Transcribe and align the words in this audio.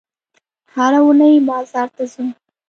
هره 0.75 0.99
اونۍ 1.05 1.35
بازار 1.49 1.87
ته 1.95 2.03
ځم 2.11 2.27